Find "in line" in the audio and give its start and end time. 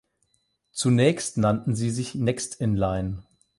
2.59-3.21